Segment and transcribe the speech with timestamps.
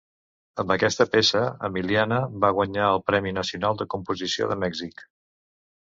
[0.61, 5.11] Amb aquesta peça, Emiliana va guanyar el Premi Nacional de Composició de Mèxic.